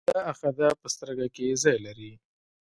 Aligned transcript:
دا 0.09 0.17
آخذه 0.31 0.67
په 0.81 0.87
سترګه 0.95 1.25
کې 1.35 1.45
ځای 1.63 1.77
لري. 1.85 2.11